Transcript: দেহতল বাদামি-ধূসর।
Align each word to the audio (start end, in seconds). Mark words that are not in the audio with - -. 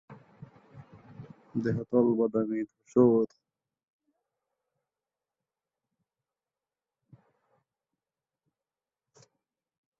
দেহতল 1.55 2.05
বাদামি-ধূসর। 2.19 3.27